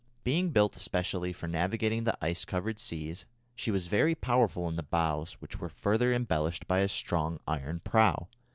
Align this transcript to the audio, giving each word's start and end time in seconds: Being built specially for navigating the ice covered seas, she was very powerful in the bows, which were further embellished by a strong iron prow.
Being 0.23 0.49
built 0.49 0.73
specially 0.73 1.31
for 1.31 1.45
navigating 1.47 2.05
the 2.05 2.17
ice 2.25 2.43
covered 2.43 2.79
seas, 2.79 3.25
she 3.53 3.69
was 3.69 3.85
very 3.85 4.15
powerful 4.15 4.67
in 4.67 4.75
the 4.75 4.81
bows, 4.81 5.33
which 5.33 5.59
were 5.59 5.69
further 5.69 6.11
embellished 6.11 6.67
by 6.67 6.79
a 6.79 6.87
strong 6.89 7.39
iron 7.47 7.81
prow. 7.81 8.27